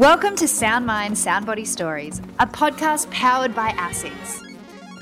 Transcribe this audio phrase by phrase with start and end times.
[0.00, 4.56] Welcome to Sound Mind, Sound Body Stories, a podcast powered by ASICS.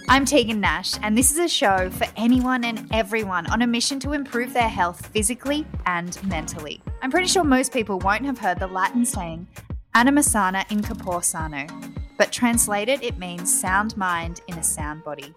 [0.09, 4.01] I'm Tegan Nash, and this is a show for anyone and everyone on a mission
[4.01, 6.83] to improve their health physically and mentally.
[7.01, 9.47] I'm pretty sure most people won't have heard the Latin saying,
[9.95, 11.69] anima sana in corpore sano,
[12.17, 15.33] but translated, it means sound mind in a sound body,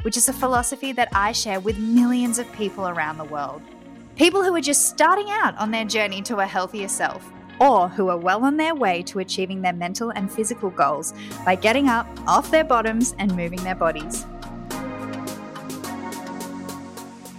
[0.00, 3.60] which is a philosophy that I share with millions of people around the world.
[4.16, 7.30] People who are just starting out on their journey to a healthier self
[7.60, 11.54] or who are well on their way to achieving their mental and physical goals by
[11.54, 14.26] getting up off their bottoms and moving their bodies.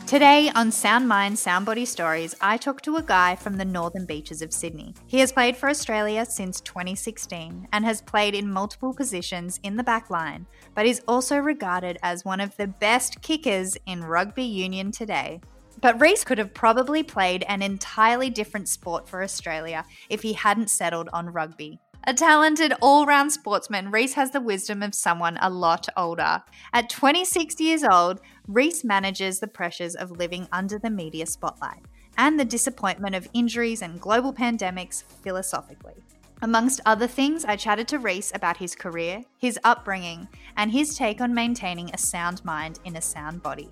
[0.07, 4.05] Today on Sound Mind, Sound Body Stories, I talk to a guy from the northern
[4.05, 4.93] beaches of Sydney.
[5.07, 9.83] He has played for Australia since 2016 and has played in multiple positions in the
[9.83, 14.91] back line, but is also regarded as one of the best kickers in rugby union
[14.91, 15.41] today.
[15.81, 20.69] But Reece could have probably played an entirely different sport for Australia if he hadn't
[20.69, 21.79] settled on rugby.
[22.07, 26.43] A talented all round sportsman, Reece has the wisdom of someone a lot older.
[26.71, 31.81] At 26 years old, Reece manages the pressures of living under the media spotlight
[32.17, 35.95] and the disappointment of injuries and global pandemics philosophically.
[36.41, 40.27] Amongst other things, I chatted to Reece about his career, his upbringing,
[40.57, 43.69] and his take on maintaining a sound mind in a sound body.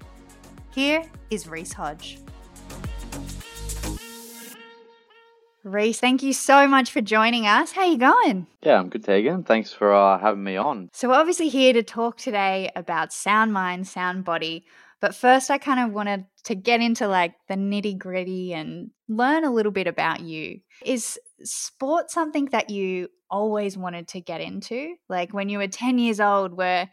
[0.73, 2.17] Here is Reece Hodge.
[5.63, 7.71] Reece, thank you so much for joining us.
[7.71, 8.47] How you going?
[8.63, 9.43] Yeah, I'm good, Tegan.
[9.43, 10.89] Thanks for uh, having me on.
[10.91, 14.65] So we're obviously here to talk today about sound mind, sound body.
[14.99, 19.43] But first, I kind of wanted to get into like the nitty gritty and learn
[19.43, 20.61] a little bit about you.
[20.83, 24.95] Is sport something that you always wanted to get into?
[25.07, 26.89] Like when you were 10 years old, where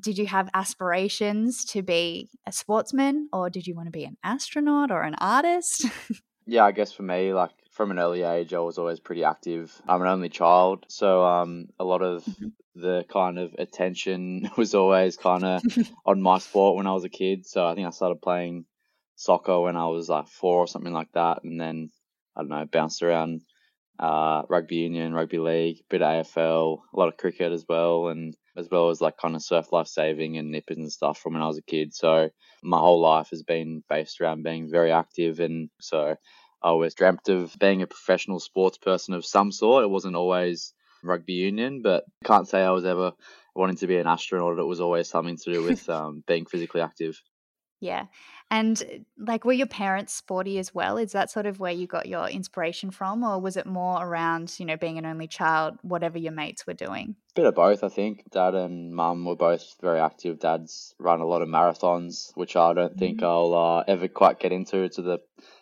[0.00, 4.16] did you have aspirations to be a sportsman or did you want to be an
[4.22, 5.86] astronaut or an artist?
[6.46, 9.72] yeah, I guess for me, like from an early age, I was always pretty active.
[9.88, 12.48] I'm an only child, so um, a lot of mm-hmm.
[12.74, 15.62] the kind of attention was always kind of
[16.06, 17.46] on my sport when I was a kid.
[17.46, 18.64] So I think I started playing
[19.16, 21.90] soccer when I was like four or something like that, and then
[22.36, 23.42] I don't know, bounced around
[23.98, 28.34] uh, rugby union, rugby league, bit of AFL, a lot of cricket as well, and
[28.58, 31.42] as well as like kind of surf life saving and nippers and stuff from when
[31.42, 31.94] I was a kid.
[31.94, 32.28] So
[32.62, 36.16] my whole life has been based around being very active, and so
[36.62, 39.84] I always dreamt of being a professional sports person of some sort.
[39.84, 40.74] It wasn't always
[41.04, 43.12] rugby union, but can't say I was ever
[43.54, 44.58] wanting to be an astronaut.
[44.58, 47.20] It was always something to do with um, being physically active.
[47.80, 48.06] Yeah.
[48.50, 50.96] And uh, like, were your parents sporty as well?
[50.96, 54.54] Is that sort of where you got your inspiration from, or was it more around,
[54.58, 57.16] you know, being an only child, whatever your mates were doing?
[57.34, 58.30] Bit of both, I think.
[58.30, 60.40] Dad and mum were both very active.
[60.40, 63.26] Dad's run a lot of marathons, which I don't think mm-hmm.
[63.26, 65.18] I'll uh, ever quite get into to the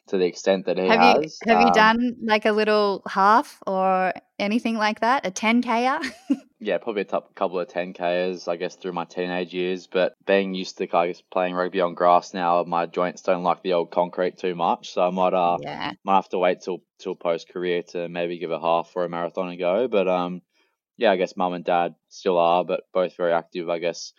[0.09, 1.39] to the extent that he have has.
[1.45, 5.27] You, have um, you done like a little half or anything like that?
[5.27, 6.01] A 10K?
[6.67, 9.87] yeah, probably a t- couple of 10Ks, I guess, through my teenage years.
[9.87, 13.63] But being used to, I guess, playing rugby on grass now, my joints don't like
[13.63, 14.91] the old concrete too much.
[14.93, 15.93] So I might, uh, yeah.
[16.05, 19.09] might have to wait till, till post career to maybe give a half or a
[19.09, 19.87] marathon a go.
[19.87, 20.43] But, um,
[20.97, 24.13] yeah, I guess mum and dad still are, but both very active, I guess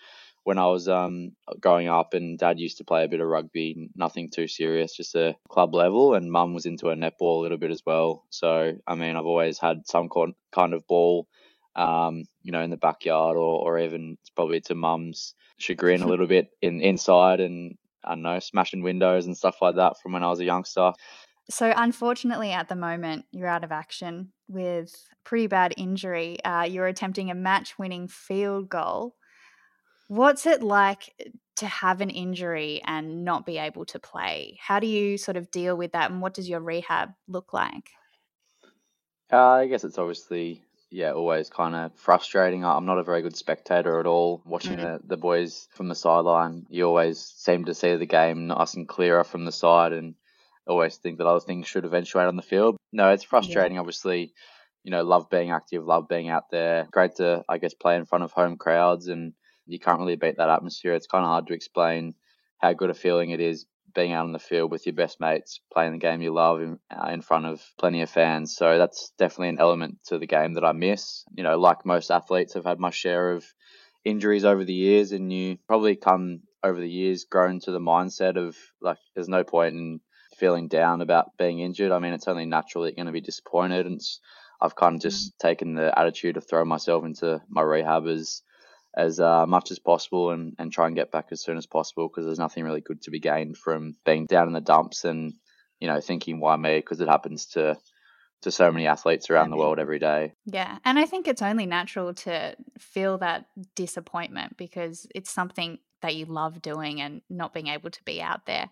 [0.47, 3.89] when I was um, growing up, and dad used to play a bit of rugby,
[3.97, 7.57] nothing too serious, just a club level, and mum was into a netball a little
[7.57, 8.23] bit as well.
[8.29, 10.07] So, I mean, I've always had some
[10.53, 11.27] kind of ball,
[11.77, 16.27] um, you know, in the backyard, or, or even probably to mum's chagrin a little
[16.27, 20.23] bit in inside, and I don't know, smashing windows and stuff like that from when
[20.23, 20.93] I was a youngster.
[21.49, 24.93] So, unfortunately, at the moment, you're out of action with
[25.23, 26.43] pretty bad injury.
[26.43, 29.15] Uh, you're attempting a match winning field goal
[30.07, 31.13] What's it like
[31.57, 34.57] to have an injury and not be able to play?
[34.61, 37.89] How do you sort of deal with that and what does your rehab look like?
[39.31, 42.63] Uh, I guess it's obviously, yeah, always kind of frustrating.
[42.63, 44.41] I'm not a very good spectator at all.
[44.45, 45.07] Watching mm-hmm.
[45.07, 48.87] the, the boys from the sideline, you always seem to see the game nice and
[48.87, 50.15] clearer from the side and
[50.65, 52.77] always think that other things should eventuate on the field.
[52.91, 53.79] No, it's frustrating, yeah.
[53.79, 54.33] obviously.
[54.83, 56.87] You know, love being active, love being out there.
[56.91, 59.33] Great to, I guess, play in front of home crowds and
[59.65, 60.93] you can't really beat that atmosphere.
[60.93, 62.13] It's kind of hard to explain
[62.59, 63.65] how good a feeling it is
[63.97, 66.77] being out on the field with your best mates, playing the game you love in,
[66.95, 68.55] uh, in front of plenty of fans.
[68.55, 71.23] So that's definitely an element to the game that I miss.
[71.35, 73.43] You know, like most athletes, I've had my share of
[74.05, 78.37] injuries over the years, and you probably come over the years grown to the mindset
[78.37, 79.99] of like, there's no point in
[80.37, 81.91] feeling down about being injured.
[81.91, 83.87] I mean, it's only natural that you're going to be disappointed.
[83.87, 83.99] And
[84.61, 85.37] I've kind of just mm.
[85.39, 88.43] taken the attitude of throwing myself into my rehab as
[88.97, 92.09] as uh, much as possible and, and try and get back as soon as possible
[92.09, 95.33] because there's nothing really good to be gained from being down in the dumps and
[95.79, 97.77] you know thinking why me because it happens to
[98.41, 100.33] to so many athletes around the world every day.
[100.45, 100.77] Yeah.
[100.85, 103.45] And I think it's only natural to feel that
[103.75, 108.45] disappointment because it's something that you love doing and not being able to be out
[108.45, 108.69] there.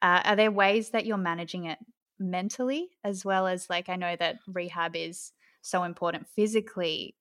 [0.00, 1.78] Uh, are there ways that you're managing it
[2.20, 5.32] mentally as well as like I know that rehab is
[5.62, 7.16] so important physically,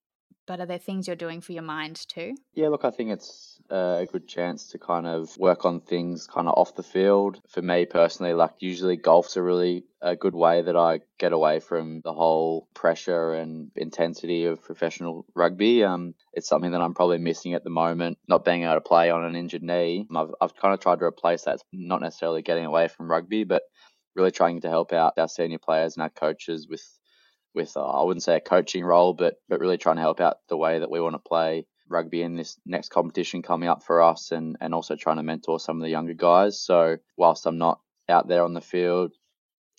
[0.50, 2.34] but are there things you're doing for your mind too?
[2.56, 6.48] Yeah, look, I think it's a good chance to kind of work on things kind
[6.48, 7.40] of off the field.
[7.48, 11.60] For me personally, like usually golf's a really a good way that I get away
[11.60, 15.84] from the whole pressure and intensity of professional rugby.
[15.84, 19.12] Um, it's something that I'm probably missing at the moment, not being able to play
[19.12, 20.08] on an injured knee.
[20.16, 23.62] I've, I've kind of tried to replace that, not necessarily getting away from rugby, but
[24.16, 26.82] really trying to help out our senior players and our coaches with
[27.54, 30.38] with uh, I wouldn't say a coaching role, but but really trying to help out
[30.48, 34.02] the way that we want to play rugby in this next competition coming up for
[34.02, 36.62] us and, and also trying to mentor some of the younger guys.
[36.62, 39.12] So whilst I'm not out there on the field,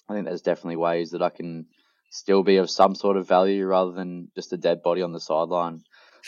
[0.08, 1.66] I think there's definitely ways that I can
[2.10, 5.20] still be of some sort of value rather than just a dead body on the
[5.20, 5.82] sideline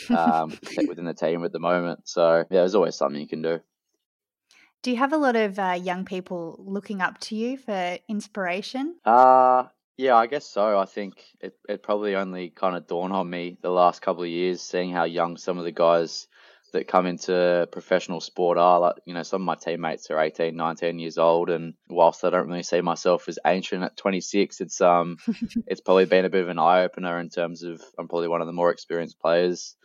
[0.09, 0.57] um,
[0.87, 2.07] within the team at the moment.
[2.07, 3.59] So yeah, there's always something you can do.
[4.81, 8.95] Do you have a lot of uh, young people looking up to you for inspiration?
[9.05, 9.65] Uh,
[9.97, 10.77] yeah, I guess so.
[10.77, 14.29] I think it, it probably only kind of dawned on me the last couple of
[14.29, 16.27] years, seeing how young some of the guys
[16.73, 18.79] that come into professional sport are.
[18.79, 22.31] Like, you know, some of my teammates are 18, 19 years old, and whilst I
[22.31, 25.17] don't really see myself as ancient at 26, it's um,
[25.67, 28.41] it's probably been a bit of an eye opener in terms of I'm probably one
[28.41, 29.75] of the more experienced players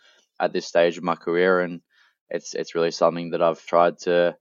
[0.40, 1.82] at this stage of my career, and
[2.30, 4.36] it's it's really something that I've tried to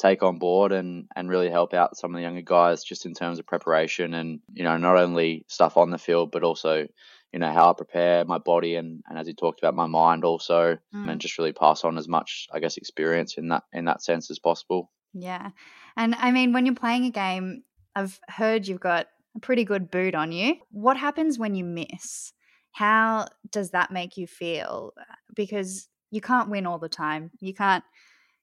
[0.00, 3.12] take on board and and really help out some of the younger guys just in
[3.12, 6.86] terms of preparation and you know not only stuff on the field but also
[7.32, 10.24] you know how I prepare my body and and as you talked about my mind
[10.24, 11.10] also mm.
[11.10, 14.30] and just really pass on as much I guess experience in that in that sense
[14.30, 14.90] as possible.
[15.12, 15.50] Yeah.
[15.96, 17.62] And I mean when you're playing a game
[17.94, 19.06] I've heard you've got
[19.36, 20.56] a pretty good boot on you.
[20.70, 22.32] What happens when you miss?
[22.72, 24.92] How does that make you feel?
[25.34, 27.30] Because you can't win all the time.
[27.40, 27.84] You can't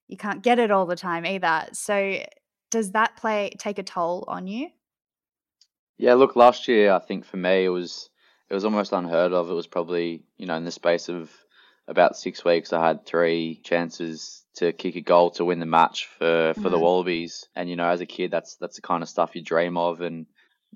[0.08, 1.68] you can't get it all the time either.
[1.74, 2.24] So
[2.72, 4.70] does that play take a toll on you?
[5.98, 8.10] Yeah, look, last year I think for me it was
[8.50, 9.50] it was almost unheard of.
[9.50, 11.32] It was probably you know in the space of
[11.88, 16.06] about six weeks I had three chances to kick a goal to win the match
[16.18, 16.72] for for mm-hmm.
[16.72, 17.48] the Wallabies.
[17.56, 20.02] And you know as a kid that's that's the kind of stuff you dream of
[20.02, 20.28] and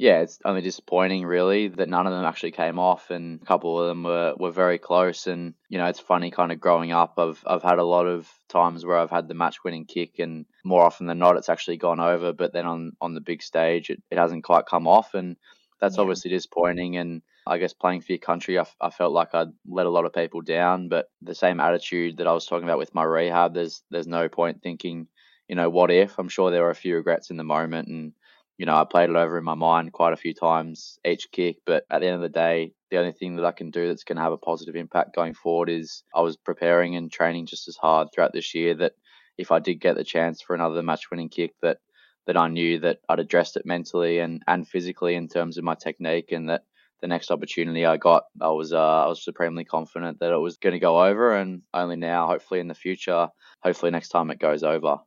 [0.02, 3.80] yeah, it's only disappointing really that none of them actually came off, and a couple
[3.80, 5.28] of them were, were very close.
[5.28, 7.20] And you know, it's funny kind of growing up.
[7.20, 10.48] I've I've had a lot of times where I've had the match winning kick, and
[10.66, 12.34] more often than not, it's actually gone over.
[12.34, 15.38] But then on on the big stage, it, it hasn't quite come off, and
[15.80, 16.02] that's yeah.
[16.02, 16.98] obviously disappointing.
[16.98, 20.06] And I guess playing for your country, I, I felt like I'd let a lot
[20.06, 20.90] of people down.
[20.90, 24.30] But the same attitude that I was talking about with my rehab, there's there's no
[24.30, 25.10] point thinking,
[25.48, 26.18] you know, what if?
[26.18, 28.14] I'm sure there were a few regrets in the moment, and
[28.62, 31.58] you know, I played it over in my mind quite a few times each kick.
[31.66, 34.04] But at the end of the day, the only thing that I can do that's
[34.04, 37.68] going to have a positive impact going forward is I was preparing and training just
[37.68, 38.94] as hard throughout this year that
[39.40, 41.80] if I did get the chance for another match winning kick that
[42.28, 45.74] that I knew that I'd addressed it mentally and, and physically in terms of my
[45.74, 46.62] technique and that
[47.02, 50.58] the next opportunity I got, I was uh, I was supremely confident that it was
[50.58, 53.28] going to go over, and only now, hopefully in the future,
[53.64, 54.98] hopefully next time it goes over.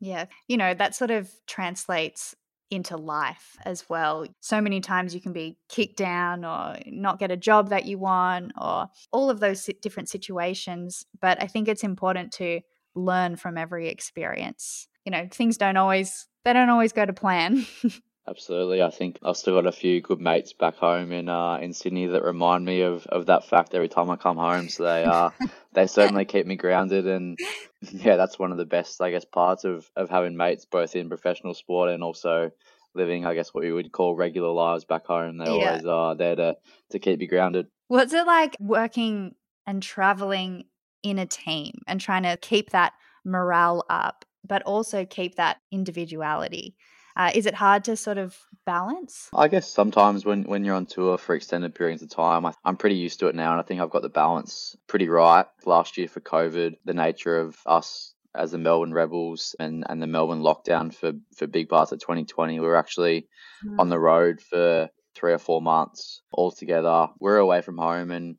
[0.00, 2.34] Yeah, you know that sort of translates
[2.70, 4.26] into life as well.
[4.40, 7.98] So many times you can be kicked down or not get a job that you
[7.98, 11.04] want or all of those different situations.
[11.20, 12.60] But I think it's important to
[12.94, 14.88] learn from every experience.
[15.04, 17.66] You know, things don't always they don't always go to plan.
[18.28, 18.82] Absolutely.
[18.82, 22.06] I think I've still got a few good mates back home in uh, in Sydney
[22.06, 24.68] that remind me of, of that fact every time I come home.
[24.68, 25.30] So they uh,
[25.72, 27.38] they certainly keep me grounded and
[27.90, 31.08] yeah, that's one of the best I guess parts of, of having mates both in
[31.08, 32.50] professional sport and also
[32.94, 35.38] living I guess what we would call regular lives back home.
[35.38, 35.50] They yeah.
[35.50, 36.56] always are there to,
[36.90, 37.66] to keep you grounded.
[37.88, 39.34] What's it like working
[39.66, 40.64] and traveling
[41.02, 42.92] in a team and trying to keep that
[43.24, 46.76] morale up, but also keep that individuality?
[47.20, 48.34] Uh, is it hard to sort of
[48.64, 49.28] balance?
[49.34, 52.78] I guess sometimes when, when you're on tour for extended periods of time, I, I'm
[52.78, 55.44] pretty used to it now, and I think I've got the balance pretty right.
[55.66, 60.06] Last year for COVID, the nature of us as the Melbourne Rebels and, and the
[60.06, 63.28] Melbourne lockdown for, for big parts of 2020, we were actually
[63.66, 63.78] mm.
[63.78, 67.08] on the road for three or four months all together.
[67.20, 68.36] We we're away from home and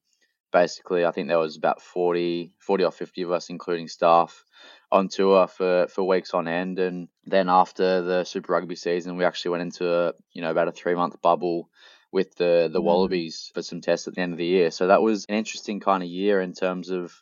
[0.52, 4.44] basically I think there was about 40, 40 or 50 of us, including staff,
[4.92, 6.80] on tour for, for weeks on end.
[6.80, 10.68] And then after the Super Rugby season, we actually went into a, you know about
[10.68, 11.70] a three month bubble
[12.12, 12.84] with the the mm.
[12.84, 14.72] Wallabies for some tests at the end of the year.
[14.72, 17.14] So that was an interesting kind of year in terms of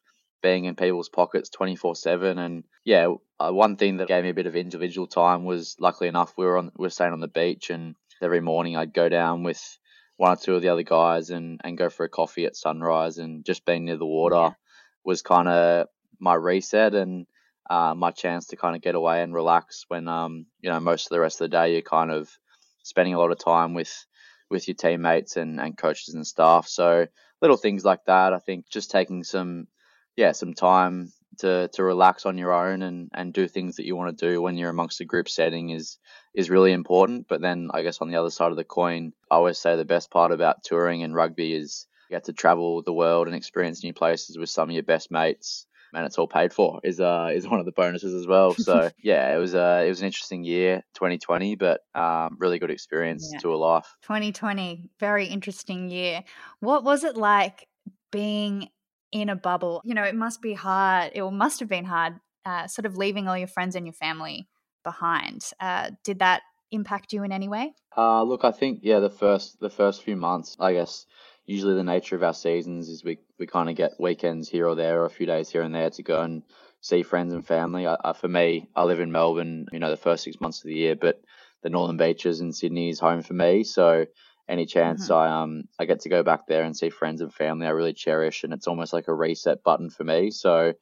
[0.41, 4.33] being in people's pockets 24 7 and yeah uh, one thing that gave me a
[4.33, 7.27] bit of individual time was luckily enough we were on we were staying on the
[7.27, 9.77] beach and every morning i'd go down with
[10.15, 13.17] one or two of the other guys and, and go for a coffee at sunrise
[13.17, 14.55] and just being near the water
[15.03, 15.87] was kind of
[16.19, 17.25] my reset and
[17.69, 21.05] uh, my chance to kind of get away and relax when um you know most
[21.05, 22.29] of the rest of the day you're kind of
[22.83, 24.05] spending a lot of time with
[24.49, 26.67] with your teammates and, and coaches and staff.
[26.67, 27.05] So
[27.41, 28.33] little things like that.
[28.33, 29.67] I think just taking some
[30.15, 33.95] yeah some time to to relax on your own and and do things that you
[33.95, 35.97] want to do when you're amongst a group setting is
[36.33, 37.27] is really important.
[37.27, 39.85] But then I guess on the other side of the coin, I always say the
[39.85, 43.83] best part about touring and rugby is you get to travel the world and experience
[43.83, 47.29] new places with some of your best mates and it's all paid for is uh
[47.33, 48.53] is one of the bonuses as well.
[48.53, 52.71] So yeah, it was uh it was an interesting year, 2020, but um really good
[52.71, 53.39] experience yeah.
[53.39, 53.95] to a life.
[54.03, 56.23] 2020, very interesting year.
[56.59, 57.67] What was it like
[58.11, 58.69] being
[59.11, 59.81] in a bubble?
[59.83, 61.11] You know, it must be hard.
[61.15, 64.47] It must have been hard, uh, sort of leaving all your friends and your family
[64.83, 65.45] behind.
[65.59, 66.41] Uh, did that
[66.71, 67.73] impact you in any way?
[67.97, 71.05] Uh, look, I think yeah, the first the first few months, I guess
[71.49, 74.75] usually the nature of our seasons is we, we kind of get weekends here or
[74.75, 76.43] there or a few days here and there to go and
[76.81, 77.87] see friends and family.
[77.87, 80.65] I, I, for me, I live in Melbourne, you know, the first six months of
[80.65, 81.19] the year, but
[81.63, 83.63] the Northern Beaches in Sydney is home for me.
[83.63, 84.05] So
[84.47, 85.13] any chance mm-hmm.
[85.13, 87.93] I um I get to go back there and see friends and family, I really
[87.93, 90.29] cherish, and it's almost like a reset button for me.
[90.29, 90.73] So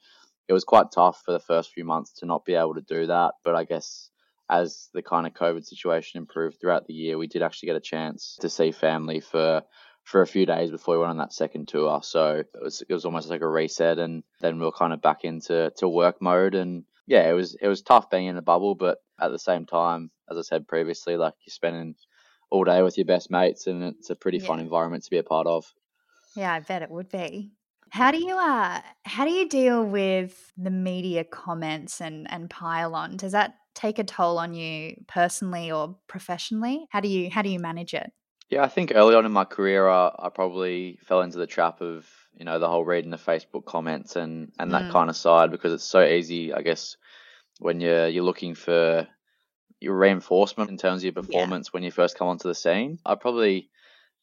[0.50, 3.08] it was quite tough for the first few months to not be able to do
[3.08, 4.10] that, but I guess
[4.50, 7.82] as the kind of COVID situation improved throughout the year, we did actually get a
[7.82, 9.64] chance to see family for
[10.08, 12.00] for a few days before we went on that second tour.
[12.02, 15.02] So it was it was almost like a reset, and then we were kind of
[15.02, 16.56] back into to work mode.
[16.56, 19.66] And yeah, it was it was tough being in a bubble, but at the same
[19.66, 21.96] time, as I said previously, like you're spending
[22.50, 24.46] all day with your best mates, and it's a pretty yeah.
[24.46, 25.66] fun environment to be a part of.
[26.36, 27.52] Yeah, I bet it would be.
[27.90, 32.96] How do you uh how do you deal with the media comments and and pile
[32.96, 33.18] on?
[33.18, 36.88] Does that take a toll on you personally or professionally?
[36.92, 38.10] How do you how do you manage it?
[38.50, 41.82] Yeah, I think early on in my career, I, I probably fell into the trap
[41.82, 42.06] of
[42.38, 44.92] you know the whole reading the Facebook comments and and that mm.
[44.92, 46.96] kind of side because it's so easy, I guess,
[47.60, 49.08] when you're you're looking for
[49.80, 51.72] your reinforcement in terms of your performance yeah.
[51.72, 53.00] when you first come onto the scene.
[53.06, 53.70] I probably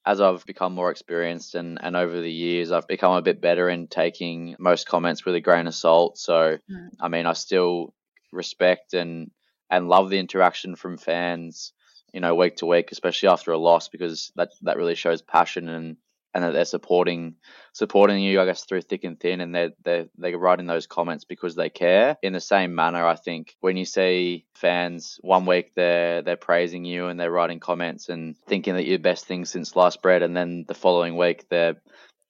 [0.07, 3.71] as I've become more experienced and, and over the years, I've become a bit better
[3.71, 6.19] in taking most comments with a grain of salt.
[6.19, 6.88] So, mm.
[7.00, 7.95] I mean, I still
[8.33, 9.31] respect and
[9.71, 11.73] and love the interaction from fans
[12.14, 15.68] you know, week to week, especially after a loss, because that that really shows passion
[15.68, 15.97] and
[16.33, 17.37] and that they're supporting
[17.73, 21.25] supporting you, I guess, through thick and thin, and they're they they're writing those comments
[21.25, 22.16] because they care.
[22.23, 26.85] In the same manner, I think when you see fans one week they're they're praising
[26.85, 30.37] you and they're writing comments and thinking that you're best thing since sliced bread, and
[30.37, 31.76] then the following week they're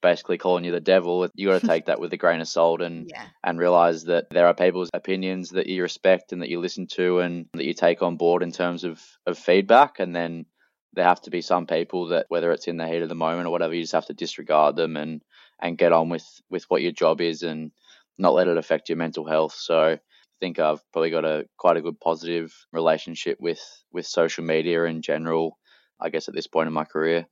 [0.05, 2.83] basically calling you the devil, you got to take that with a grain of salt
[2.83, 3.27] and yeah.
[3.43, 7.21] and realize that there are people's opinions that you respect and that you listen to
[7.21, 10.47] and that you take on board in terms of of feedback, and then
[10.93, 13.49] there have to be some people that whether it's in the heat of the moment
[13.49, 15.23] or whatever, you just have to disregard them and
[15.61, 17.73] and get on with with what your job is and
[18.19, 19.55] not let it affect your mental health.
[19.55, 19.99] So I
[20.39, 25.01] think I've probably got a quite a good positive relationship with with social media in
[25.01, 25.59] general.
[25.99, 27.27] I guess at this point in my career.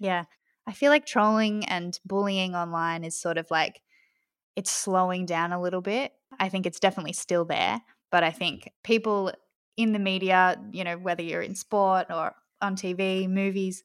[0.00, 0.24] Yeah,
[0.66, 3.82] I feel like trolling and bullying online is sort of like
[4.56, 6.12] it's slowing down a little bit.
[6.38, 7.80] I think it's definitely still there,
[8.10, 9.32] but I think people
[9.76, 13.82] in the media, you know, whether you're in sport or on TV, movies,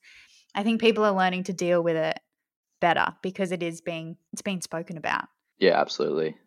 [0.55, 2.19] I think people are learning to deal with it
[2.79, 5.25] better because it is being it's being spoken about.
[5.57, 6.37] Yeah, absolutely.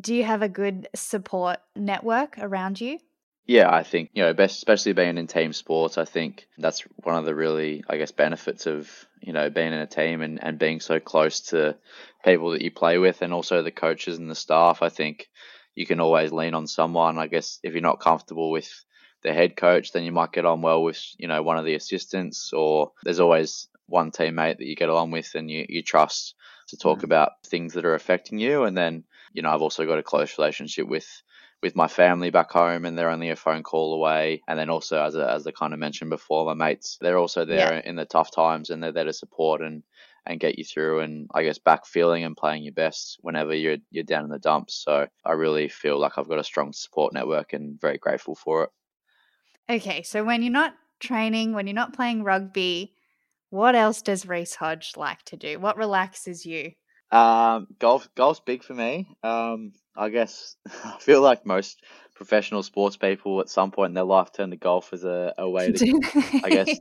[0.00, 2.98] Do you have a good support network around you?
[3.46, 7.16] Yeah, I think, you know, best, especially being in team sports, I think that's one
[7.16, 10.58] of the really, I guess, benefits of, you know, being in a team and, and
[10.58, 11.76] being so close to
[12.24, 14.80] people that you play with and also the coaches and the staff.
[14.80, 15.28] I think
[15.74, 17.18] you can always lean on someone.
[17.18, 18.70] I guess if you're not comfortable with
[19.22, 21.74] the head coach, then you might get on well with, you know, one of the
[21.74, 26.34] assistants or there's always one teammate that you get along with and you, you trust
[26.68, 27.06] to talk mm-hmm.
[27.06, 28.64] about things that are affecting you.
[28.64, 31.06] And then, you know, I've also got a close relationship with
[31.64, 34.42] with my family back home and they're only a phone call away.
[34.46, 37.46] And then also, as, a, as I kind of mentioned before, my mates, they're also
[37.46, 37.88] there yeah.
[37.88, 39.82] in the tough times and they're there to support and,
[40.26, 43.78] and get you through and I guess back feeling and playing your best whenever you're,
[43.90, 44.74] you're down in the dumps.
[44.74, 48.64] So I really feel like I've got a strong support network and very grateful for
[48.64, 48.70] it.
[49.70, 50.02] Okay.
[50.02, 52.92] So when you're not training, when you're not playing rugby,
[53.48, 55.58] what else does Reece Hodge like to do?
[55.58, 56.72] What relaxes you?
[57.10, 59.08] Um, golf, golf's big for me.
[59.22, 61.82] Um, I guess I feel like most
[62.14, 65.48] professional sports people at some point in their life turn to golf as a, a
[65.48, 65.80] way to,
[66.44, 66.80] I guess,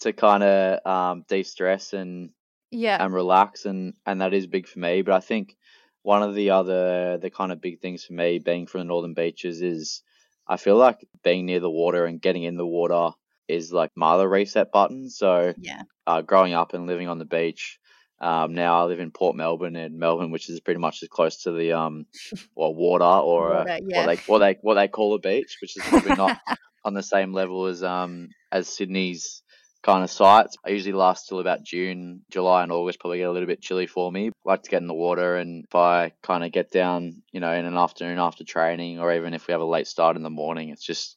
[0.00, 2.30] to kind of um, de-stress and
[2.70, 5.02] yeah and relax, and and that is big for me.
[5.02, 5.56] But I think
[6.02, 9.14] one of the other the kind of big things for me being from the northern
[9.14, 10.02] beaches is
[10.46, 13.10] I feel like being near the water and getting in the water
[13.48, 15.10] is like my other reset button.
[15.10, 15.82] So Yeah.
[16.06, 17.78] uh, growing up and living on the beach,
[18.20, 21.42] um, now I live in Port Melbourne in Melbourne, which is pretty much as close
[21.44, 22.06] to the um,
[22.54, 24.00] well, water or uh, yeah.
[24.00, 26.40] what they what they what they call a beach, which is probably not
[26.84, 29.42] on the same level as um as Sydney's
[29.82, 30.56] kind of sites.
[30.64, 32.98] I usually last till about June, July, and August.
[32.98, 34.28] Probably get a little bit chilly for me.
[34.28, 37.40] I like to get in the water, and if I kind of get down, you
[37.40, 40.22] know, in an afternoon after training, or even if we have a late start in
[40.22, 41.16] the morning, it's just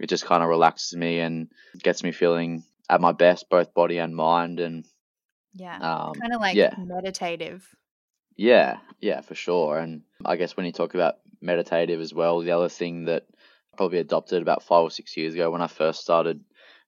[0.00, 1.48] it just kind of relaxes me and
[1.80, 4.58] gets me feeling at my best, both body and mind.
[4.58, 4.84] And
[5.54, 5.80] Yeah.
[5.80, 6.76] um, kind of like yeah.
[6.76, 7.74] meditative.
[8.36, 9.78] Yeah, yeah, for sure.
[9.78, 13.26] And I guess when you talk about meditative as well, the other thing that
[13.72, 16.42] I probably adopted about five or six years ago when I first started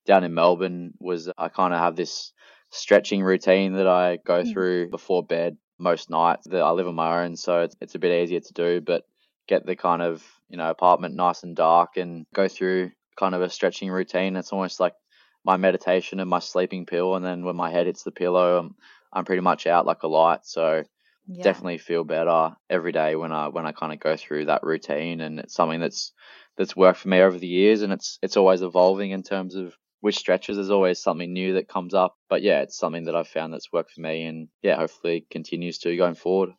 [0.07, 2.33] down in Melbourne was I kind of have this
[2.71, 4.45] stretching routine that I go Mm.
[4.45, 6.47] through before bed most nights.
[6.49, 9.04] That I live on my own, so it's, it's a bit easier to do, but
[9.47, 13.42] get the kind of, you know, apartment nice and dark and go through kind of
[13.42, 14.37] a stretching routine.
[14.37, 14.95] It's almost like
[15.44, 17.14] my meditation and my sleeping pill.
[17.16, 18.76] And then when my head hits the pillow, I'm,
[19.12, 20.44] I'm pretty much out like a light.
[20.46, 20.84] So
[21.26, 21.62] Yeah.
[21.62, 25.20] definitely feel better every day when I when I kind of go through that routine
[25.20, 26.12] and it's something that's
[26.56, 29.76] that's worked for me over the years and it's it's always evolving in terms of
[30.00, 33.26] which stretches there's always something new that comes up but yeah it's something that I've
[33.28, 36.50] found that's worked for me and yeah hopefully continues to going forward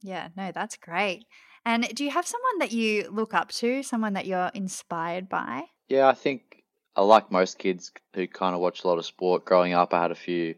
[0.00, 1.26] Yeah, no, that's great.
[1.64, 5.64] And do you have someone that you look up to, someone that you're inspired by?
[5.88, 6.47] yeah I think
[6.96, 10.10] like most kids who kind of watch a lot of sport growing up I had
[10.10, 10.54] a few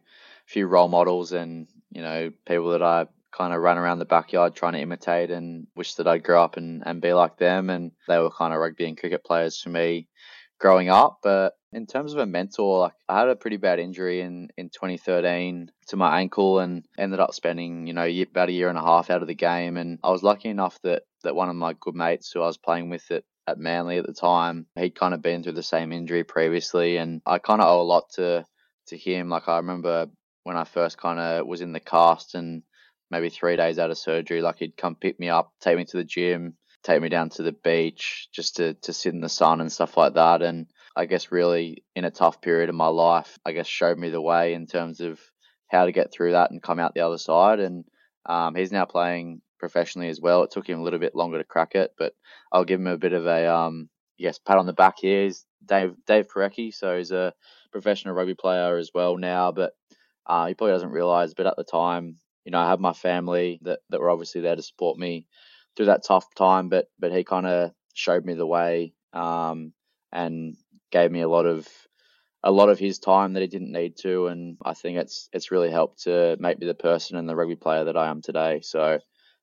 [0.46, 4.54] few role models and you know people that I kind of ran around the backyard
[4.54, 7.70] trying to imitate and wish that I'd grow up and, and be like them.
[7.70, 10.08] And they were kind of rugby and cricket players for me
[10.58, 11.18] growing up.
[11.22, 14.68] But in terms of a mentor, like I had a pretty bad injury in, in
[14.70, 18.82] 2013 to my ankle and ended up spending, you know, about a year and a
[18.82, 19.76] half out of the game.
[19.76, 22.58] And I was lucky enough that, that one of my good mates who I was
[22.58, 25.92] playing with at, at Manly at the time, he'd kind of been through the same
[25.92, 26.96] injury previously.
[26.96, 28.44] And I kind of owe a lot to,
[28.88, 29.28] to him.
[29.28, 30.06] Like I remember
[30.44, 32.62] when I first kind of was in the cast and
[33.10, 35.96] maybe three days out of surgery, like he'd come pick me up, take me to
[35.96, 39.60] the gym, take me down to the beach just to, to sit in the sun
[39.60, 40.42] and stuff like that.
[40.42, 44.10] And I guess really in a tough period of my life, I guess showed me
[44.10, 45.20] the way in terms of
[45.68, 47.60] how to get through that and come out the other side.
[47.60, 47.84] And
[48.26, 50.42] um, he's now playing professionally as well.
[50.42, 52.14] It took him a little bit longer to crack it, but
[52.52, 55.24] I'll give him a bit of a um, yes pat on the back here.
[55.24, 57.32] He's Dave Dave Porecki, so he's a
[57.70, 59.72] professional rugby player as well now, but
[60.26, 61.34] uh, he probably doesn't realise.
[61.34, 64.56] But at the time, you know, I have my family that, that were obviously there
[64.56, 65.26] to support me
[65.76, 69.72] through that tough time, but but he kind of showed me the way um,
[70.12, 70.56] and
[70.90, 71.68] gave me a lot of
[72.42, 75.50] a lot of his time that he didn't need to, and I think it's it's
[75.50, 78.60] really helped to make me the person and the rugby player that I am today.
[78.62, 78.98] So,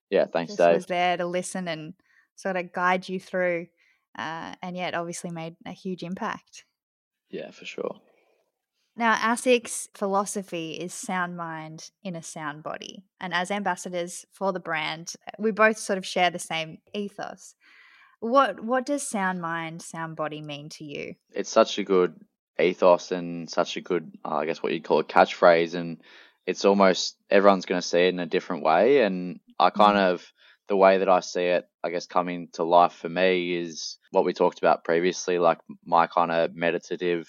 [0.10, 0.76] yeah, thanks, Just Dave.
[0.76, 1.94] was there to listen and
[2.36, 3.68] sort of guide you through,
[4.18, 6.66] uh, and yet obviously made a huge impact.
[7.30, 8.00] Yeah, for sure.
[8.96, 13.04] Now, ASICS' philosophy is sound mind in a sound body.
[13.20, 17.54] And as ambassadors for the brand, we both sort of share the same ethos.
[18.20, 21.14] What what does sound mind, sound body mean to you?
[21.32, 22.16] It's such a good
[22.60, 26.02] ethos and such a good, uh, I guess, what you'd call a catchphrase, and
[26.48, 29.02] it's almost everyone's going to see it in a different way.
[29.04, 29.76] And I mm.
[29.76, 30.26] kind of
[30.70, 34.26] the way that I see it, I guess, coming to life for me is what
[34.26, 37.28] we talked about previously, like my kind of meditative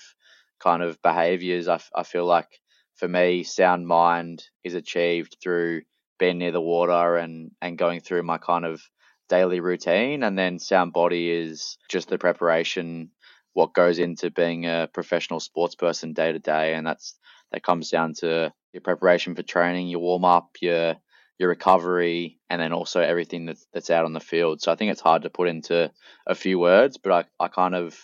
[0.61, 1.68] kind of behaviors.
[1.68, 2.48] I, I feel like
[2.94, 5.83] for me, sound mind is achieved through
[6.18, 8.81] being near the water and, and going through my kind of
[9.28, 10.22] daily routine.
[10.22, 13.11] And then sound body is just the preparation,
[13.52, 16.74] what goes into being a professional sports person day to day.
[16.74, 17.14] And that's,
[17.52, 20.96] that comes down to your preparation for training, your warm up, your,
[21.38, 24.61] your recovery, and then also everything that's, that's out on the field.
[24.61, 25.90] So I think it's hard to put into
[26.26, 27.98] a few words, but I, I kind of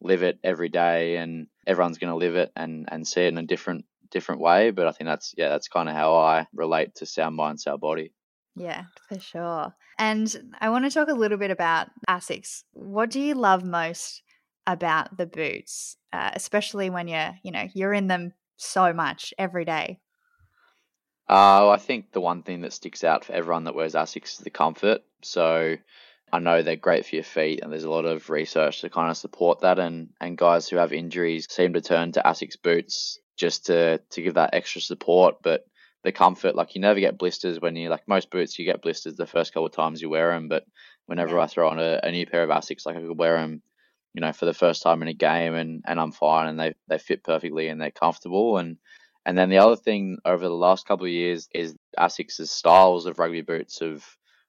[0.00, 3.38] live it every day and everyone's going to live it and, and see it in
[3.38, 4.70] a different different way.
[4.70, 7.80] But I think that's yeah, that's kind of how I relate to sound mind, sound
[7.80, 8.12] body.
[8.54, 9.74] Yeah, for sure.
[9.98, 12.64] And I want to talk a little bit about ASICS.
[12.72, 14.22] What do you love most
[14.66, 19.64] about the boots, uh, especially when you're, you know, you're in them so much every
[19.64, 20.00] day?
[21.28, 24.38] Uh, I think the one thing that sticks out for everyone that wears Asics is
[24.38, 25.02] the comfort.
[25.22, 25.76] So
[26.32, 29.10] I know they're great for your feet, and there's a lot of research to kind
[29.10, 29.78] of support that.
[29.78, 34.22] And, and guys who have injuries seem to turn to Asics boots just to, to
[34.22, 35.36] give that extra support.
[35.42, 35.64] But
[36.02, 39.14] the comfort, like you never get blisters when you like most boots, you get blisters
[39.14, 40.48] the first couple of times you wear them.
[40.48, 40.64] But
[41.06, 41.44] whenever Yeah.
[41.44, 43.62] I throw on a, a new pair of Asics, like I could wear them,
[44.14, 46.74] you know, for the first time in a game, and, and I'm fine, and they
[46.88, 48.76] they fit perfectly, and they're comfortable, and
[49.24, 53.18] and then the other thing over the last couple of years is Asics' styles of
[53.18, 54.04] rugby boots have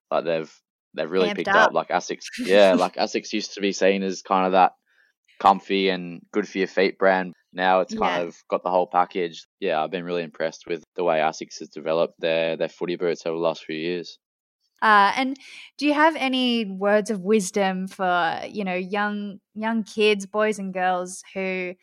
[0.09, 0.53] like they've
[0.93, 1.69] they've really Amped picked up.
[1.69, 1.73] up.
[1.73, 4.73] Like Asics, yeah, like Asics used to be seen as kind of that
[5.39, 7.33] comfy and good for your feet brand.
[7.53, 8.27] Now it's kind Yeah.
[8.27, 9.45] of got the whole package.
[9.59, 13.25] Yeah, I've been really impressed with the way Asics has developed their their footy boots
[13.25, 14.17] over the last few years.
[14.83, 15.37] Uh, and
[15.77, 20.73] do you have any words of wisdom for you know young young kids, boys and
[20.73, 21.73] girls who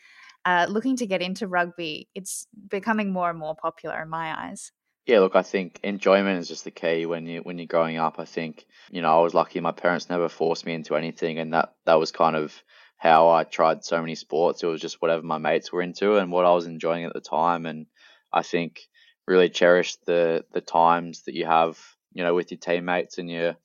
[0.45, 2.09] are looking to get into rugby?
[2.15, 4.73] It's becoming more and more popular in my eyes.
[5.07, 8.19] Yeah, look, I think enjoyment is just the key when you when you're growing up.
[8.19, 11.53] I think you know I was lucky; my parents never forced me into anything, and
[11.55, 12.63] that that was kind of
[12.97, 14.63] how I tried so many sports.
[14.63, 17.21] It was just whatever my mates were into and what I was enjoying at the
[17.21, 17.65] time.
[17.65, 17.87] And
[18.33, 18.81] I think
[19.27, 21.79] really cherish the the times that you have,
[22.13, 23.57] you know, with your teammates and your,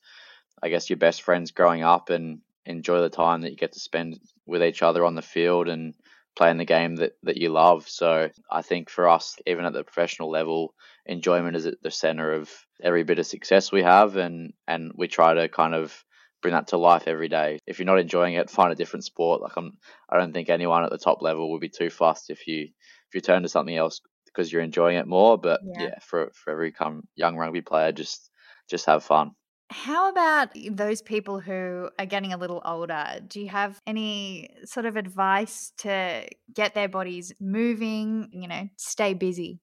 [0.62, 3.80] I guess your best friends growing up, and enjoy the time that you get to
[3.80, 5.94] spend with each other on the field and
[6.36, 7.88] playing the game that, that you love.
[7.88, 10.74] So I think for us, even at the professional level,
[11.06, 15.08] enjoyment is at the center of every bit of success we have and and we
[15.08, 16.04] try to kind of
[16.42, 17.60] bring that to life every day.
[17.66, 19.42] If you're not enjoying it, find a different sport.
[19.42, 19.78] Like I'm
[20.10, 23.14] I don't think anyone at the top level would be too fussed if you if
[23.14, 25.38] you turn to something else because you're enjoying it more.
[25.38, 25.82] But Yeah.
[25.88, 28.30] yeah, for for every come young rugby player just
[28.68, 29.32] just have fun.
[29.72, 33.20] How about those people who are getting a little older?
[33.28, 38.30] Do you have any sort of advice to get their bodies moving?
[38.32, 39.60] You know, stay busy.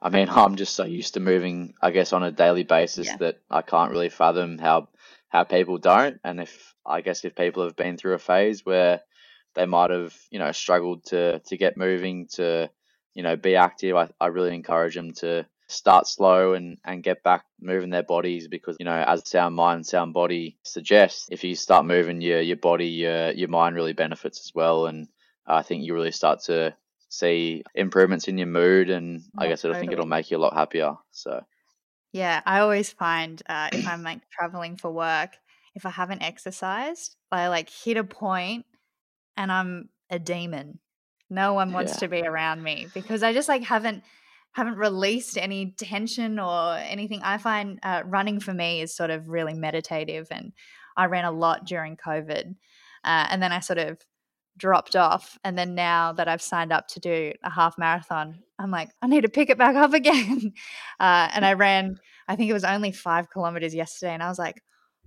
[0.00, 3.16] I mean, I'm just so used to moving, I guess, on a daily basis Yeah.
[3.18, 4.88] that I can't really fathom how
[5.28, 6.20] how people don't.
[6.22, 9.00] And if I guess if people have been through a phase where
[9.54, 12.70] they might have, you know, struggled to to get moving, to
[13.14, 17.22] you know, be active, I, I really encourage them to start slow and and get
[17.22, 21.54] back moving their bodies because you know, as sound mind, sound body suggests, if you
[21.54, 24.86] start moving your your body, your your mind really benefits as well.
[24.86, 25.08] And
[25.46, 26.74] I think you really start to
[27.08, 30.54] see improvements in your mood and I guess I think it'll make you a lot
[30.54, 30.94] happier.
[31.12, 31.40] So
[32.12, 35.36] Yeah, I always find uh, if I'm like traveling for work,
[35.74, 38.66] if I haven't exercised, I like hit a point
[39.36, 40.80] and I'm a demon.
[41.30, 41.98] No one wants yeah.
[41.98, 44.02] to be around me because I just like haven't
[44.56, 47.20] haven't released any tension or anything.
[47.22, 50.52] I find uh, running for me is sort of really meditative, and
[50.96, 52.54] I ran a lot during COVID,
[53.04, 53.98] uh, and then I sort of
[54.56, 55.38] dropped off.
[55.44, 59.08] And then now that I've signed up to do a half marathon, I'm like, I
[59.08, 60.54] need to pick it back up again.
[60.98, 64.38] Uh, and I ran, I think it was only five kilometers yesterday, and I was
[64.38, 64.62] like,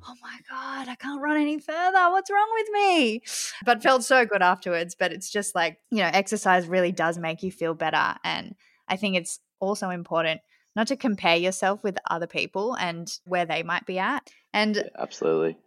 [0.07, 2.11] oh my God, I can't run any further.
[2.11, 3.23] What's wrong with me?
[3.65, 4.95] But felt so good afterwards.
[4.97, 8.15] But it's just like, you know, exercise really does make you feel better.
[8.23, 8.53] And
[8.89, 10.41] I think it's also important
[10.75, 14.29] not to compare yourself with other people and where they might be at.
[14.53, 15.57] And Yeah, absolutely.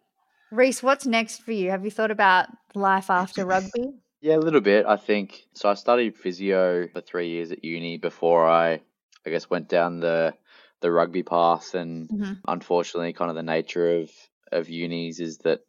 [0.51, 1.71] Reece, what's next for you?
[1.71, 3.95] Have you thought about life after rugby?
[4.21, 4.87] Yeah, a little bit.
[4.87, 5.69] I think so.
[5.69, 8.81] I studied physio for three years at uni before I,
[9.27, 10.35] I guess, went down the
[10.81, 11.75] the rugby path.
[11.75, 12.33] And mm-hmm.
[12.47, 14.11] unfortunately, kind of the nature of
[14.53, 15.61] of unis is that,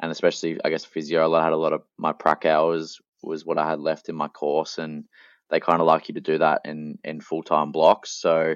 [0.00, 3.58] and especially I guess physio, I had a lot of my prac hours was what
[3.58, 5.04] I had left in my course, and
[5.50, 8.12] they kind of like you to do that in in full time blocks.
[8.12, 8.54] So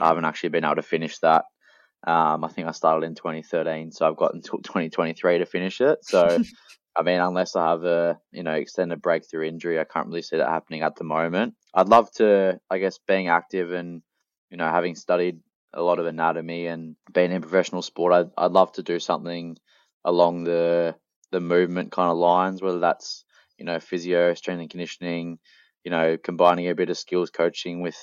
[0.00, 1.44] I haven't actually been able to finish that.
[2.06, 5.98] Um, I think I started in 2013, so I've got until 2023 to finish it.
[6.02, 6.38] So,
[6.96, 10.36] I mean, unless I have a you know extended breakthrough injury, I can't really see
[10.36, 11.54] that happening at the moment.
[11.74, 14.02] I'd love to, I guess, being active and
[14.50, 15.40] you know having studied
[15.72, 19.56] a lot of anatomy and being in professional sport, I'd I'd love to do something
[20.04, 20.94] along the
[21.32, 23.24] the movement kind of lines, whether that's
[23.58, 25.38] you know physio, strength and conditioning,
[25.84, 27.96] you know, combining a bit of skills coaching with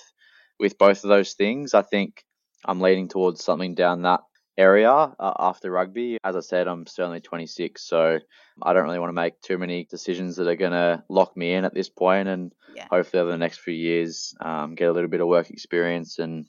[0.60, 1.74] with both of those things.
[1.74, 2.24] I think
[2.66, 4.22] I'm leaning towards something down that
[4.58, 6.18] area uh, after rugby.
[6.24, 8.20] As I said, I'm certainly 26, so
[8.62, 11.54] I don't really want to make too many decisions that are going to lock me
[11.54, 12.28] in at this point.
[12.28, 12.86] And Yeah.
[12.92, 16.46] hopefully, over the next few years, um, get a little bit of work experience and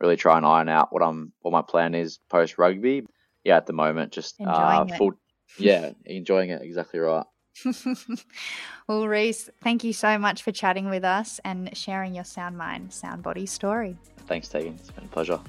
[0.00, 3.04] really try and iron out what I'm what my plan is post rugby.
[3.44, 4.44] Yeah, at the moment, just uh,
[4.86, 5.18] Enjoying it.
[5.58, 6.62] Yeah, enjoying it.
[6.62, 7.26] Exactly right.
[8.88, 12.92] well, Reece, thank you so much for chatting with us and sharing your sound mind,
[12.92, 13.96] sound body story.
[14.26, 14.74] Thanks, Tegan.
[14.74, 15.40] It's been a pleasure.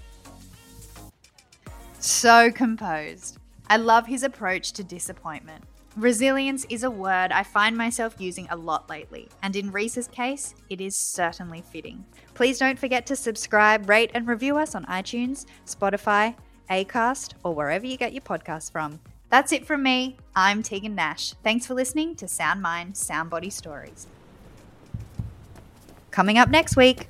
[2.00, 3.38] So composed.
[3.70, 5.64] I love his approach to disappointment.
[5.98, 10.56] Resilience is a word I find myself using a lot lately, and in Reece's case,
[10.70, 12.06] it is certainly fitting.
[12.34, 16.34] Please don't forget to subscribe, rate, and review us on iTunes, Spotify,
[16.70, 19.00] Acast, or wherever you get your podcasts from.
[19.32, 20.18] That's it from me.
[20.36, 21.36] I'm Tegan Nash.
[21.42, 24.06] Thanks for listening to Sound Mind, Sound Body Stories.
[26.12, 27.08] Coming up next week.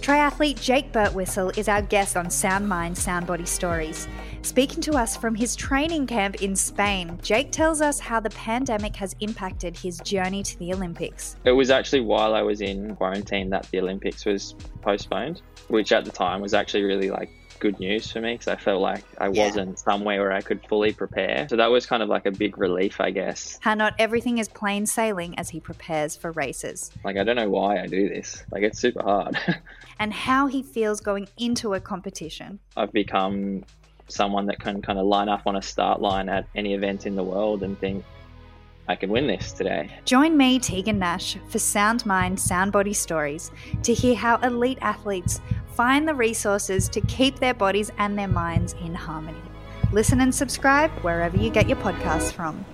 [0.00, 4.06] Triathlete Jake Birtwhistle is our guest on Sound Mind, Sound Body Stories.
[4.42, 8.94] Speaking to us from his training camp in Spain, Jake tells us how the pandemic
[8.96, 11.36] has impacted his journey to the Olympics.
[11.44, 16.04] It was actually while I was in quarantine that the Olympics was postponed, which at
[16.04, 19.28] the time was actually really like good news for me because I felt like I
[19.28, 19.44] Yeah.
[19.44, 21.46] wasn't somewhere where I could fully prepare.
[21.48, 23.58] So that was kind of like a big relief, I guess.
[23.62, 27.50] How not everything is plain sailing as he prepares for races, Like I don't know
[27.50, 28.42] why I do this.
[28.50, 29.38] Like it's super hard.
[29.98, 32.58] and how he feels going into a competition.
[32.76, 33.64] I've become
[34.08, 37.16] someone that can kind of line up on a start line at any event in
[37.16, 38.04] the world and think
[38.88, 39.90] I can win this today.
[40.04, 43.50] Join me, Tegan Nash, for Sound Mind, Sound Body Stories
[43.82, 45.40] to hear how elite athletes
[45.74, 49.42] find the resources to keep their bodies and their minds in harmony.
[49.92, 52.64] Listen and subscribe wherever you get your podcasts from.